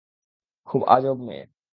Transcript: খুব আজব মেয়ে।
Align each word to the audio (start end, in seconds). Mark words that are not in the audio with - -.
খুব 0.67 0.81
আজব 0.87 1.17
মেয়ে। 1.21 1.43